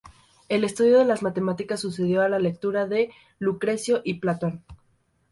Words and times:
El 0.49 0.63
estudio 0.63 0.97
de 0.97 1.05
las 1.05 1.21
matemáticas 1.21 1.79
sucedió 1.79 2.23
a 2.23 2.27
la 2.27 2.39
lectura 2.39 2.87
de 2.87 3.11
Lucrecio 3.37 4.01
y 4.03 4.15
Platón. 4.15 4.63